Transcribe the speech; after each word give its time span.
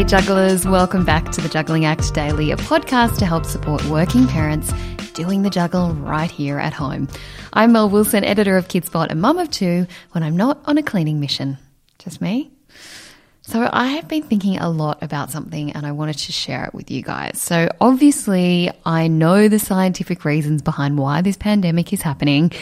Hey, 0.00 0.06
jugglers, 0.06 0.64
welcome 0.64 1.04
back 1.04 1.30
to 1.32 1.42
the 1.42 1.48
Juggling 1.50 1.84
Act 1.84 2.14
Daily, 2.14 2.52
a 2.52 2.56
podcast 2.56 3.18
to 3.18 3.26
help 3.26 3.44
support 3.44 3.84
working 3.84 4.26
parents 4.26 4.72
doing 5.12 5.42
the 5.42 5.50
juggle 5.50 5.92
right 5.92 6.30
here 6.30 6.58
at 6.58 6.72
home. 6.72 7.06
I'm 7.52 7.72
Mel 7.72 7.90
Wilson, 7.90 8.24
editor 8.24 8.56
of 8.56 8.66
Kidspot 8.66 9.08
and 9.10 9.20
mum 9.20 9.36
of 9.36 9.50
two 9.50 9.86
when 10.12 10.24
I'm 10.24 10.38
not 10.38 10.58
on 10.64 10.78
a 10.78 10.82
cleaning 10.82 11.20
mission. 11.20 11.58
Just 11.98 12.22
me? 12.22 12.50
So, 13.42 13.68
I 13.70 13.88
have 13.88 14.08
been 14.08 14.22
thinking 14.22 14.56
a 14.56 14.70
lot 14.70 15.02
about 15.02 15.30
something 15.30 15.72
and 15.72 15.84
I 15.84 15.92
wanted 15.92 16.16
to 16.16 16.32
share 16.32 16.64
it 16.64 16.72
with 16.72 16.90
you 16.90 17.02
guys. 17.02 17.38
So, 17.38 17.68
obviously, 17.78 18.70
I 18.86 19.06
know 19.06 19.48
the 19.48 19.58
scientific 19.58 20.24
reasons 20.24 20.62
behind 20.62 20.96
why 20.96 21.20
this 21.20 21.36
pandemic 21.36 21.92
is 21.92 22.00
happening. 22.00 22.52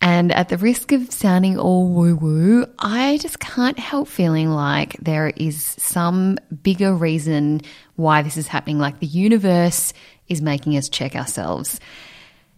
And 0.00 0.30
at 0.32 0.48
the 0.48 0.56
risk 0.56 0.92
of 0.92 1.12
sounding 1.12 1.58
all 1.58 1.88
woo 1.88 2.14
woo, 2.14 2.66
I 2.78 3.18
just 3.18 3.40
can't 3.40 3.78
help 3.78 4.08
feeling 4.08 4.50
like 4.50 4.96
there 5.00 5.32
is 5.36 5.74
some 5.78 6.38
bigger 6.62 6.94
reason 6.94 7.62
why 7.96 8.22
this 8.22 8.36
is 8.36 8.46
happening. 8.46 8.78
Like 8.78 9.00
the 9.00 9.06
universe 9.06 9.92
is 10.28 10.40
making 10.40 10.76
us 10.76 10.88
check 10.88 11.16
ourselves. 11.16 11.80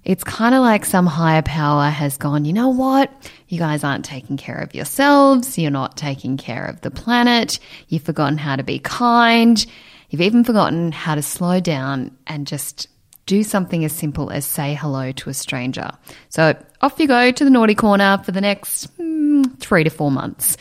It's 0.04 0.24
kind 0.24 0.54
of 0.54 0.62
like 0.62 0.84
some 0.84 1.06
higher 1.06 1.42
power 1.42 1.90
has 1.90 2.16
gone, 2.16 2.44
you 2.46 2.52
know 2.52 2.70
what? 2.70 3.10
You 3.48 3.58
guys 3.58 3.84
aren't 3.84 4.04
taking 4.04 4.36
care 4.38 4.58
of 4.58 4.74
yourselves. 4.74 5.58
You're 5.58 5.70
not 5.70 5.96
taking 5.96 6.36
care 6.36 6.64
of 6.64 6.80
the 6.80 6.90
planet. 6.90 7.58
You've 7.88 8.02
forgotten 8.02 8.38
how 8.38 8.56
to 8.56 8.62
be 8.62 8.78
kind. 8.78 9.64
You've 10.08 10.22
even 10.22 10.42
forgotten 10.44 10.90
how 10.92 11.14
to 11.14 11.22
slow 11.22 11.60
down 11.60 12.16
and 12.26 12.46
just 12.46 12.88
do 13.30 13.44
something 13.44 13.84
as 13.84 13.92
simple 13.92 14.32
as 14.32 14.44
say 14.44 14.74
hello 14.74 15.12
to 15.12 15.30
a 15.30 15.34
stranger. 15.34 15.92
So 16.30 16.60
off 16.80 16.98
you 16.98 17.06
go 17.06 17.30
to 17.30 17.44
the 17.44 17.50
naughty 17.50 17.76
corner 17.76 18.18
for 18.24 18.32
the 18.32 18.40
next 18.40 18.98
mm, 18.98 19.56
three 19.60 19.84
to 19.84 19.90
four 19.90 20.10
months. 20.10 20.56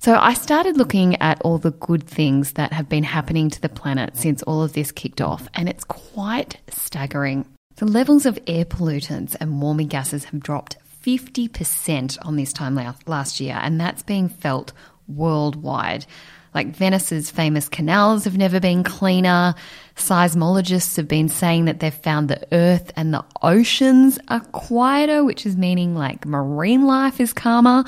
So 0.00 0.16
I 0.16 0.34
started 0.34 0.76
looking 0.76 1.14
at 1.22 1.40
all 1.42 1.58
the 1.58 1.70
good 1.70 2.02
things 2.02 2.54
that 2.54 2.72
have 2.72 2.88
been 2.88 3.04
happening 3.04 3.50
to 3.50 3.60
the 3.60 3.68
planet 3.68 4.16
since 4.16 4.42
all 4.42 4.64
of 4.64 4.72
this 4.72 4.90
kicked 4.90 5.20
off, 5.20 5.46
and 5.54 5.68
it's 5.68 5.84
quite 5.84 6.56
staggering. 6.68 7.46
The 7.76 7.86
levels 7.86 8.26
of 8.26 8.36
air 8.48 8.64
pollutants 8.64 9.36
and 9.38 9.62
warming 9.62 9.86
gases 9.86 10.24
have 10.24 10.40
dropped 10.40 10.78
50% 11.04 12.18
on 12.26 12.34
this 12.34 12.52
time 12.52 12.74
last 13.06 13.38
year, 13.38 13.60
and 13.62 13.80
that's 13.80 14.02
being 14.02 14.28
felt 14.28 14.72
worldwide. 15.06 16.04
Like 16.54 16.76
Venice's 16.76 17.30
famous 17.30 17.68
canals 17.68 18.24
have 18.24 18.36
never 18.36 18.60
been 18.60 18.84
cleaner. 18.84 19.54
Seismologists 19.96 20.96
have 20.96 21.08
been 21.08 21.28
saying 21.28 21.64
that 21.64 21.80
they've 21.80 21.94
found 21.94 22.28
the 22.28 22.46
earth 22.52 22.92
and 22.94 23.14
the 23.14 23.24
oceans 23.40 24.18
are 24.28 24.40
quieter, 24.40 25.24
which 25.24 25.46
is 25.46 25.56
meaning 25.56 25.94
like 25.94 26.26
marine 26.26 26.86
life 26.86 27.20
is 27.20 27.32
calmer. 27.32 27.84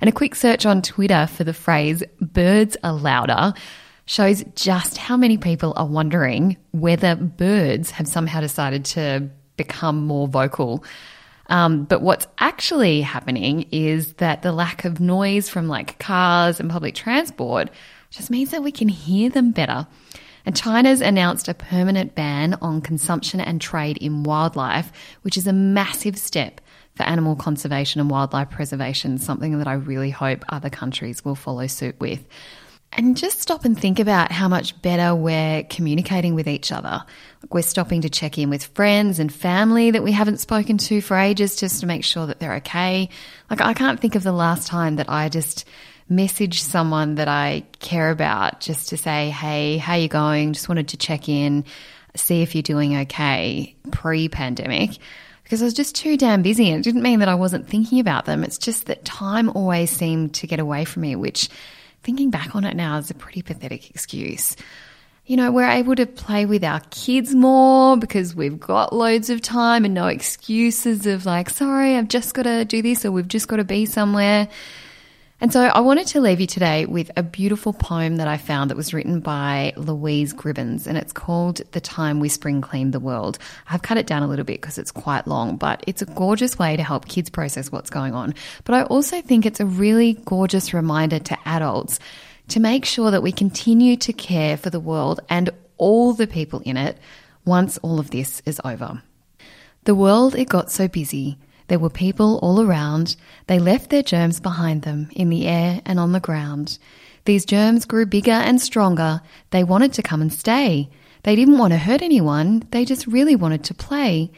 And 0.00 0.08
a 0.08 0.12
quick 0.12 0.34
search 0.34 0.66
on 0.66 0.82
Twitter 0.82 1.26
for 1.26 1.44
the 1.44 1.54
phrase 1.54 2.02
birds 2.20 2.76
are 2.84 2.92
louder 2.92 3.54
shows 4.04 4.44
just 4.56 4.98
how 4.98 5.16
many 5.16 5.38
people 5.38 5.72
are 5.76 5.86
wondering 5.86 6.56
whether 6.72 7.14
birds 7.14 7.90
have 7.92 8.08
somehow 8.08 8.40
decided 8.40 8.84
to 8.84 9.30
become 9.56 10.06
more 10.06 10.28
vocal. 10.28 10.84
Um, 11.48 11.84
but 11.84 12.02
what's 12.02 12.26
actually 12.38 13.00
happening 13.00 13.66
is 13.70 14.14
that 14.14 14.42
the 14.42 14.52
lack 14.52 14.84
of 14.84 15.00
noise 15.00 15.48
from 15.48 15.68
like 15.68 15.98
cars 15.98 16.60
and 16.60 16.70
public 16.70 16.94
transport 16.94 17.70
just 18.12 18.30
means 18.30 18.50
that 18.50 18.62
we 18.62 18.70
can 18.70 18.88
hear 18.88 19.30
them 19.30 19.50
better. 19.50 19.86
And 20.44 20.56
China's 20.56 21.00
announced 21.00 21.48
a 21.48 21.54
permanent 21.54 22.14
ban 22.14 22.54
on 22.60 22.80
consumption 22.80 23.40
and 23.40 23.60
trade 23.60 23.96
in 23.98 24.22
wildlife, 24.22 24.92
which 25.22 25.36
is 25.36 25.46
a 25.46 25.52
massive 25.52 26.18
step 26.18 26.60
for 26.94 27.04
animal 27.04 27.36
conservation 27.36 28.00
and 28.00 28.10
wildlife 28.10 28.50
preservation, 28.50 29.18
something 29.18 29.58
that 29.58 29.68
I 29.68 29.74
really 29.74 30.10
hope 30.10 30.44
other 30.48 30.68
countries 30.68 31.24
will 31.24 31.34
follow 31.34 31.66
suit 31.66 31.98
with. 32.00 32.26
And 32.94 33.16
just 33.16 33.40
stop 33.40 33.64
and 33.64 33.78
think 33.78 33.98
about 33.98 34.30
how 34.30 34.48
much 34.48 34.80
better 34.82 35.14
we're 35.14 35.62
communicating 35.62 36.34
with 36.34 36.46
each 36.46 36.70
other. 36.70 37.02
Like 37.42 37.54
we're 37.54 37.62
stopping 37.62 38.02
to 38.02 38.10
check 38.10 38.36
in 38.36 38.50
with 38.50 38.64
friends 38.64 39.18
and 39.18 39.32
family 39.32 39.92
that 39.92 40.02
we 40.02 40.12
haven't 40.12 40.40
spoken 40.40 40.76
to 40.76 41.00
for 41.00 41.16
ages 41.16 41.56
just 41.56 41.80
to 41.80 41.86
make 41.86 42.04
sure 42.04 42.26
that 42.26 42.38
they're 42.38 42.56
okay. 42.56 43.08
Like 43.48 43.62
I 43.62 43.72
can't 43.72 43.98
think 43.98 44.14
of 44.14 44.22
the 44.22 44.32
last 44.32 44.66
time 44.66 44.96
that 44.96 45.08
I 45.08 45.30
just 45.30 45.66
message 46.12 46.62
someone 46.62 47.16
that 47.16 47.28
I 47.28 47.64
care 47.80 48.10
about 48.10 48.60
just 48.60 48.88
to 48.90 48.96
say, 48.96 49.30
hey, 49.30 49.78
how 49.78 49.94
you 49.94 50.08
going? 50.08 50.52
Just 50.52 50.68
wanted 50.68 50.88
to 50.88 50.96
check 50.96 51.28
in, 51.28 51.64
see 52.14 52.42
if 52.42 52.54
you're 52.54 52.62
doing 52.62 52.96
okay 52.98 53.74
pre 53.90 54.28
pandemic. 54.28 54.98
Because 55.42 55.62
I 55.62 55.64
was 55.64 55.74
just 55.74 55.94
too 55.94 56.16
damn 56.16 56.42
busy. 56.42 56.70
And 56.70 56.80
it 56.80 56.84
didn't 56.84 57.02
mean 57.02 57.18
that 57.18 57.28
I 57.28 57.34
wasn't 57.34 57.68
thinking 57.68 58.00
about 58.00 58.24
them. 58.24 58.44
It's 58.44 58.58
just 58.58 58.86
that 58.86 59.04
time 59.04 59.50
always 59.50 59.90
seemed 59.90 60.34
to 60.34 60.46
get 60.46 60.60
away 60.60 60.84
from 60.84 61.02
me, 61.02 61.16
which 61.16 61.48
thinking 62.02 62.30
back 62.30 62.54
on 62.54 62.64
it 62.64 62.76
now 62.76 62.98
is 62.98 63.10
a 63.10 63.14
pretty 63.14 63.42
pathetic 63.42 63.90
excuse. 63.90 64.56
You 65.26 65.36
know, 65.36 65.52
we're 65.52 65.68
able 65.68 65.94
to 65.94 66.06
play 66.06 66.46
with 66.46 66.64
our 66.64 66.80
kids 66.90 67.34
more 67.34 67.96
because 67.96 68.34
we've 68.34 68.58
got 68.58 68.92
loads 68.92 69.30
of 69.30 69.40
time 69.40 69.84
and 69.84 69.94
no 69.94 70.08
excuses 70.08 71.06
of 71.06 71.26
like, 71.26 71.48
sorry, 71.48 71.96
I've 71.96 72.08
just 72.08 72.34
got 72.34 72.42
to 72.42 72.64
do 72.64 72.82
this 72.82 73.04
or 73.04 73.12
we've 73.12 73.28
just 73.28 73.46
got 73.46 73.56
to 73.56 73.64
be 73.64 73.86
somewhere. 73.86 74.48
And 75.42 75.52
so 75.52 75.60
I 75.60 75.80
wanted 75.80 76.06
to 76.06 76.20
leave 76.20 76.40
you 76.40 76.46
today 76.46 76.86
with 76.86 77.10
a 77.16 77.22
beautiful 77.24 77.72
poem 77.72 78.18
that 78.18 78.28
I 78.28 78.36
found 78.36 78.70
that 78.70 78.76
was 78.76 78.94
written 78.94 79.18
by 79.18 79.72
Louise 79.76 80.32
Gribbons, 80.32 80.86
and 80.86 80.96
it's 80.96 81.12
called 81.12 81.62
The 81.72 81.80
Time 81.80 82.20
We 82.20 82.28
Spring 82.28 82.60
Cleaned 82.60 82.94
the 82.94 83.00
World. 83.00 83.38
I've 83.68 83.82
cut 83.82 83.96
it 83.96 84.06
down 84.06 84.22
a 84.22 84.28
little 84.28 84.44
bit 84.44 84.60
because 84.60 84.78
it's 84.78 84.92
quite 84.92 85.26
long, 85.26 85.56
but 85.56 85.82
it's 85.84 86.00
a 86.00 86.06
gorgeous 86.06 86.60
way 86.60 86.76
to 86.76 86.84
help 86.84 87.08
kids 87.08 87.28
process 87.28 87.72
what's 87.72 87.90
going 87.90 88.14
on. 88.14 88.36
But 88.62 88.76
I 88.76 88.84
also 88.84 89.20
think 89.20 89.44
it's 89.44 89.58
a 89.58 89.66
really 89.66 90.12
gorgeous 90.26 90.72
reminder 90.72 91.18
to 91.18 91.38
adults 91.44 91.98
to 92.50 92.60
make 92.60 92.84
sure 92.84 93.10
that 93.10 93.24
we 93.24 93.32
continue 93.32 93.96
to 93.96 94.12
care 94.12 94.56
for 94.56 94.70
the 94.70 94.78
world 94.78 95.18
and 95.28 95.50
all 95.76 96.12
the 96.12 96.28
people 96.28 96.60
in 96.60 96.76
it 96.76 96.98
once 97.44 97.78
all 97.78 97.98
of 97.98 98.12
this 98.12 98.42
is 98.46 98.60
over. 98.64 99.02
The 99.86 99.96
world, 99.96 100.36
it 100.36 100.48
got 100.48 100.70
so 100.70 100.86
busy. 100.86 101.36
There 101.68 101.78
were 101.78 101.90
people 101.90 102.38
all 102.42 102.60
around. 102.60 103.16
They 103.46 103.58
left 103.58 103.90
their 103.90 104.02
germs 104.02 104.40
behind 104.40 104.82
them 104.82 105.08
in 105.12 105.30
the 105.30 105.46
air 105.46 105.80
and 105.84 105.98
on 105.98 106.12
the 106.12 106.20
ground. 106.20 106.78
These 107.24 107.44
germs 107.44 107.84
grew 107.84 108.06
bigger 108.06 108.30
and 108.30 108.60
stronger. 108.60 109.22
They 109.50 109.64
wanted 109.64 109.92
to 109.94 110.02
come 110.02 110.20
and 110.20 110.32
stay. 110.32 110.90
They 111.22 111.36
didn't 111.36 111.58
want 111.58 111.72
to 111.72 111.78
hurt 111.78 112.02
anyone, 112.02 112.64
they 112.72 112.84
just 112.84 113.06
really 113.06 113.36
wanted 113.36 113.62
to 113.64 113.74
play. 113.74 114.32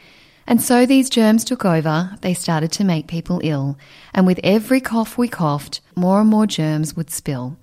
And 0.47 0.61
so 0.61 0.85
these 0.85 1.09
germs 1.09 1.43
took 1.43 1.65
over, 1.65 2.15
they 2.21 2.35
started 2.35 2.71
to 2.73 2.83
make 2.83 3.07
people 3.07 3.41
ill, 3.43 3.79
and 4.13 4.27
with 4.27 4.39
every 4.43 4.79
cough 4.79 5.17
we 5.17 5.27
coughed, 5.27 5.81
more 5.95 6.21
and 6.21 6.29
more 6.29 6.45
germs 6.45 6.95
would 6.95 7.09
spill. 7.09 7.57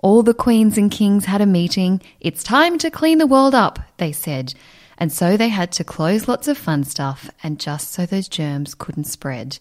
All 0.00 0.22
the 0.22 0.34
queens 0.34 0.76
and 0.76 0.90
kings 0.90 1.24
had 1.24 1.40
a 1.40 1.46
meeting. 1.46 2.02
It's 2.20 2.44
time 2.44 2.76
to 2.78 2.90
clean 2.90 3.18
the 3.18 3.26
world 3.26 3.54
up, 3.54 3.78
they 3.96 4.12
said. 4.12 4.54
And 4.98 5.12
so 5.12 5.36
they 5.36 5.48
had 5.48 5.72
to 5.72 5.84
close 5.84 6.28
lots 6.28 6.48
of 6.48 6.58
fun 6.58 6.84
stuff 6.84 7.30
and 7.42 7.58
just 7.58 7.92
so 7.92 8.04
those 8.04 8.28
germs 8.28 8.74
couldn't 8.74 9.04
spread. 9.04 9.58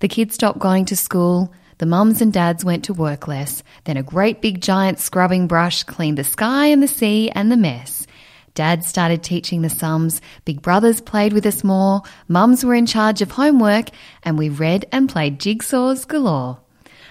The 0.00 0.08
kids 0.08 0.34
stopped 0.34 0.58
going 0.58 0.84
to 0.86 0.96
school. 0.96 1.52
The 1.78 1.86
mums 1.86 2.20
and 2.20 2.32
dads 2.32 2.64
went 2.64 2.84
to 2.84 2.94
work 2.94 3.26
less. 3.26 3.62
Then 3.84 3.96
a 3.96 4.02
great 4.02 4.42
big 4.42 4.60
giant 4.60 4.98
scrubbing 4.98 5.46
brush 5.46 5.82
cleaned 5.82 6.18
the 6.18 6.24
sky 6.24 6.66
and 6.66 6.82
the 6.82 6.88
sea 6.88 7.30
and 7.30 7.50
the 7.50 7.56
mess. 7.56 8.06
Dad 8.54 8.84
started 8.84 9.22
teaching 9.22 9.60
the 9.60 9.68
sums, 9.68 10.22
big 10.46 10.62
brothers 10.62 11.02
played 11.02 11.34
with 11.34 11.44
us 11.44 11.62
more, 11.62 12.00
mums 12.26 12.64
were 12.64 12.74
in 12.74 12.86
charge 12.86 13.20
of 13.20 13.32
homework, 13.32 13.90
and 14.22 14.38
we 14.38 14.48
read 14.48 14.86
and 14.92 15.10
played 15.10 15.38
jigsaws 15.38 16.08
galore. 16.08 16.58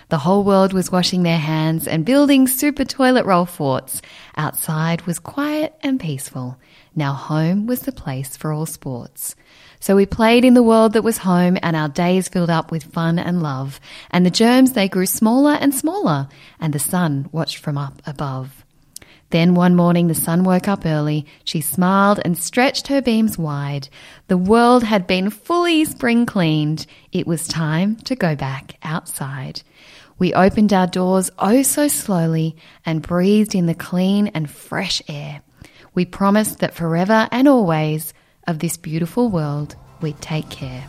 The 0.10 0.20
whole 0.20 0.44
world 0.44 0.72
was 0.72 0.92
washing 0.92 1.24
their 1.24 1.40
hands 1.40 1.88
and 1.88 2.06
building 2.06 2.48
super 2.48 2.86
toilet 2.86 3.26
roll 3.26 3.46
forts. 3.46 4.02
Outside 4.36 5.02
was 5.04 5.20
quiet 5.20 5.76
and 5.82 6.00
peaceful. 6.00 6.58
Now 6.96 7.14
home 7.14 7.66
was 7.66 7.82
the 7.82 7.92
place 7.92 8.38
for 8.38 8.52
all 8.52 8.66
sports. 8.66 9.36
So 9.80 9.96
we 9.96 10.06
played 10.06 10.46
in 10.46 10.54
the 10.54 10.64
world 10.64 10.94
that 10.94 11.04
was 11.04 11.20
home 11.20 11.58
and 11.62 11.76
our 11.76 11.90
days 11.90 12.28
filled 12.28 12.50
up 12.50 12.72
with 12.72 12.84
fun 12.84 13.20
and 13.20 13.42
love. 13.44 13.80
And 14.12 14.26
the 14.26 14.32
germs, 14.32 14.74
they 14.74 14.90
grew 14.90 15.06
smaller 15.06 15.54
and 15.54 15.74
smaller 15.74 16.28
and 16.60 16.74
the 16.74 16.80
sun 16.80 17.30
watched 17.32 17.58
from 17.58 17.78
up 17.78 18.02
above. 18.06 18.65
Then 19.36 19.54
one 19.54 19.76
morning 19.76 20.08
the 20.08 20.16
sun 20.16 20.46
woke 20.46 20.70
up 20.70 20.86
early. 20.86 21.26
She 21.44 21.60
smiled 21.60 22.22
and 22.24 22.38
stretched 22.38 22.88
her 22.88 23.02
beams 23.02 23.38
wide. 23.38 23.90
The 24.30 24.38
world 24.38 24.82
had 24.84 25.06
been 25.06 25.30
fully 25.30 25.84
spring 25.84 26.26
cleaned. 26.26 26.86
It 27.12 27.28
was 27.28 27.46
time 27.46 27.98
to 28.06 28.16
go 28.16 28.38
back 28.38 28.78
outside. 28.82 29.62
We 30.18 30.34
opened 30.34 30.72
our 30.72 30.88
doors 30.88 31.30
oh 31.38 31.64
so 31.64 31.90
slowly 31.90 32.56
and 32.86 33.02
breathed 33.02 33.56
in 33.56 33.66
the 33.66 33.76
clean 33.76 34.28
and 34.28 34.50
fresh 34.50 35.02
air 35.10 35.42
we 35.96 36.06
promised 36.06 36.60
that 36.60 36.74
forever 36.74 37.28
and 37.32 37.48
always 37.48 38.14
of 38.48 38.60
this 38.60 38.78
beautiful 38.78 39.30
world 39.30 39.76
we'd 40.02 40.22
take 40.22 40.50
care. 40.50 40.86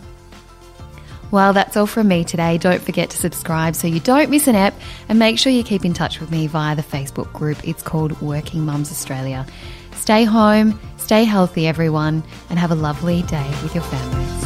Well, 1.31 1.53
that's 1.53 1.77
all 1.77 1.87
from 1.87 2.09
me 2.09 2.25
today. 2.25 2.57
Don't 2.59 2.83
forget 2.83 3.11
to 3.11 3.17
subscribe 3.17 3.75
so 3.75 3.89
you 3.89 4.01
don't 4.01 4.31
miss 4.31 4.47
an 4.47 4.55
app 4.55 4.75
and 5.09 5.19
make 5.19 5.39
sure 5.39 5.53
you 5.53 5.65
keep 5.65 5.85
in 5.85 5.93
touch 5.93 6.21
with 6.21 6.31
me 6.31 6.47
via 6.47 6.77
the 6.77 6.83
Facebook 6.83 7.33
group. 7.33 7.67
It's 7.67 7.83
called 7.83 8.21
Working 8.23 8.65
Mums 8.65 8.91
Australia. 8.91 9.47
Stay 9.95 10.25
home, 10.25 10.79
stay 10.99 11.25
healthy, 11.25 11.67
everyone, 11.67 12.23
and 12.49 12.59
have 12.59 12.71
a 12.71 12.77
lovely 12.77 13.23
day 13.23 13.49
with 13.63 13.75
your 13.75 13.85
families. 13.85 14.46